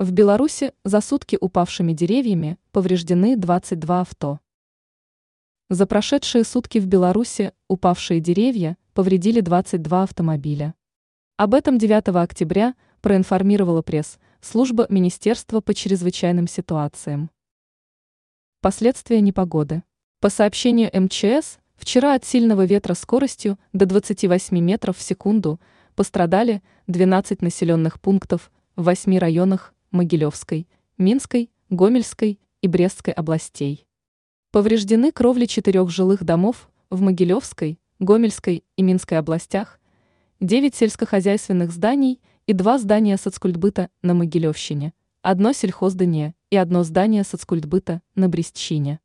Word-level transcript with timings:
В 0.00 0.10
Беларуси 0.10 0.72
за 0.82 1.00
сутки 1.00 1.38
упавшими 1.40 1.92
деревьями 1.92 2.58
повреждены 2.72 3.36
22 3.36 4.00
авто. 4.00 4.40
За 5.70 5.86
прошедшие 5.86 6.42
сутки 6.42 6.78
в 6.78 6.86
Беларуси 6.88 7.52
упавшие 7.68 8.18
деревья 8.18 8.76
повредили 8.92 9.38
22 9.38 10.02
автомобиля. 10.02 10.74
Об 11.36 11.54
этом 11.54 11.78
9 11.78 12.08
октября 12.08 12.74
проинформировала 13.02 13.82
пресс 13.82 14.18
служба 14.40 14.86
Министерства 14.88 15.60
по 15.60 15.72
чрезвычайным 15.72 16.48
ситуациям. 16.48 17.30
Последствия 18.62 19.20
непогоды. 19.20 19.84
По 20.18 20.28
сообщению 20.28 20.90
МЧС, 20.92 21.58
вчера 21.76 22.14
от 22.14 22.24
сильного 22.24 22.64
ветра 22.64 22.94
скоростью 22.94 23.60
до 23.72 23.86
28 23.86 24.58
метров 24.58 24.98
в 24.98 25.02
секунду 25.02 25.60
пострадали 25.94 26.64
12 26.88 27.42
населенных 27.42 28.00
пунктов 28.00 28.50
в 28.74 28.82
8 28.82 29.18
районах 29.18 29.73
Могилевской, 29.94 30.66
Минской, 30.98 31.52
Гомельской 31.70 32.40
и 32.60 32.66
Брестской 32.66 33.12
областей. 33.12 33.86
Повреждены 34.50 35.12
кровли 35.12 35.46
четырех 35.46 35.88
жилых 35.88 36.24
домов 36.24 36.68
в 36.90 37.00
Могилевской, 37.00 37.78
Гомельской 38.00 38.64
и 38.76 38.82
Минской 38.82 39.18
областях, 39.18 39.78
девять 40.40 40.74
сельскохозяйственных 40.74 41.70
зданий 41.70 42.20
и 42.48 42.52
два 42.52 42.78
здания 42.78 43.16
соцкультбыта 43.16 43.88
на 44.02 44.14
Могилевщине, 44.14 44.94
одно 45.22 45.52
сельхоздание 45.52 46.34
и 46.50 46.56
одно 46.56 46.82
здание 46.82 47.22
соцкультбыта 47.22 48.02
на 48.16 48.28
Брестчине. 48.28 48.98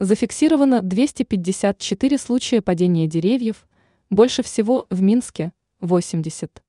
Зафиксировано 0.00 0.82
254 0.82 2.18
случая 2.18 2.60
падения 2.60 3.06
деревьев, 3.06 3.68
больше 4.10 4.42
всего 4.42 4.88
в 4.90 5.00
Минске– 5.00 5.52
80. 5.80 6.60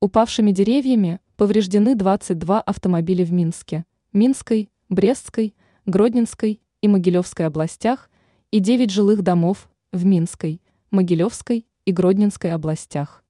Упавшими 0.00 0.50
деревьями 0.50 1.20
повреждены 1.36 1.94
22 1.94 2.60
автомобиля 2.60 3.24
в 3.24 3.32
Минске, 3.32 3.84
Минской, 4.12 4.70
Брестской, 4.88 5.54
Гродненской 5.86 6.60
и 6.80 6.88
Могилевской 6.88 7.46
областях 7.46 8.10
и 8.50 8.60
9 8.60 8.90
жилых 8.90 9.22
домов 9.22 9.68
в 9.92 10.04
Минской, 10.04 10.60
Могилевской 10.90 11.66
и 11.84 11.92
Гродненской 11.92 12.52
областях. 12.52 13.24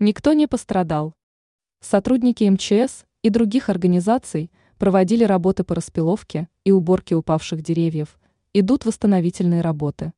Никто 0.00 0.32
не 0.32 0.46
пострадал. 0.46 1.14
Сотрудники 1.80 2.44
МЧС 2.44 3.04
и 3.22 3.30
других 3.30 3.68
организаций 3.68 4.50
проводили 4.78 5.24
работы 5.24 5.64
по 5.64 5.74
распиловке 5.74 6.48
и 6.64 6.72
уборке 6.72 7.14
упавших 7.14 7.62
деревьев, 7.62 8.18
идут 8.52 8.84
восстановительные 8.84 9.60
работы. 9.60 10.12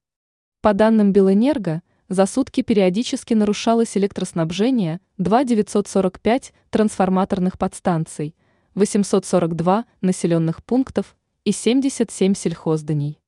По 0.60 0.72
данным 0.74 1.12
Белэнерго, 1.12 1.82
за 2.08 2.26
сутки 2.26 2.62
периодически 2.62 3.34
нарушалось 3.34 3.96
электроснабжение 3.96 5.00
2945 5.18 6.52
трансформаторных 6.70 7.58
подстанций, 7.58 8.34
842 8.74 9.84
населенных 10.00 10.62
пунктов 10.64 11.16
и 11.44 11.52
77 11.52 12.34
сельхозданий. 12.34 13.18